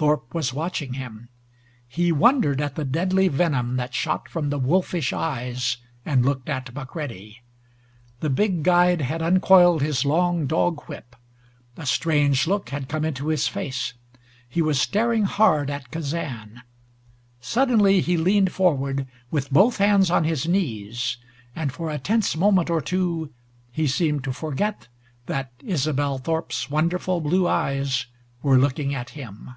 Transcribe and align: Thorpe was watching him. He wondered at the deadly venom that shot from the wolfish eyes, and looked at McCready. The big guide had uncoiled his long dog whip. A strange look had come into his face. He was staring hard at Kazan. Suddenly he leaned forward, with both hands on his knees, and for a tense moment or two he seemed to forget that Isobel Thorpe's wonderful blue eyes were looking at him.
Thorpe 0.00 0.32
was 0.32 0.54
watching 0.54 0.94
him. 0.94 1.28
He 1.86 2.10
wondered 2.10 2.58
at 2.62 2.74
the 2.74 2.86
deadly 2.86 3.28
venom 3.28 3.76
that 3.76 3.92
shot 3.92 4.30
from 4.30 4.48
the 4.48 4.58
wolfish 4.58 5.12
eyes, 5.12 5.76
and 6.06 6.24
looked 6.24 6.48
at 6.48 6.74
McCready. 6.74 7.42
The 8.20 8.30
big 8.30 8.62
guide 8.62 9.02
had 9.02 9.20
uncoiled 9.20 9.82
his 9.82 10.06
long 10.06 10.46
dog 10.46 10.80
whip. 10.88 11.14
A 11.76 11.84
strange 11.84 12.46
look 12.46 12.70
had 12.70 12.88
come 12.88 13.04
into 13.04 13.28
his 13.28 13.46
face. 13.46 13.92
He 14.48 14.62
was 14.62 14.80
staring 14.80 15.24
hard 15.24 15.68
at 15.68 15.90
Kazan. 15.90 16.62
Suddenly 17.42 18.00
he 18.00 18.16
leaned 18.16 18.52
forward, 18.52 19.06
with 19.30 19.52
both 19.52 19.76
hands 19.76 20.08
on 20.10 20.24
his 20.24 20.48
knees, 20.48 21.18
and 21.54 21.70
for 21.72 21.90
a 21.90 21.98
tense 21.98 22.34
moment 22.34 22.70
or 22.70 22.80
two 22.80 23.34
he 23.70 23.86
seemed 23.86 24.24
to 24.24 24.32
forget 24.32 24.88
that 25.26 25.52
Isobel 25.62 26.16
Thorpe's 26.16 26.70
wonderful 26.70 27.20
blue 27.20 27.46
eyes 27.46 28.06
were 28.42 28.56
looking 28.56 28.94
at 28.94 29.10
him. 29.10 29.56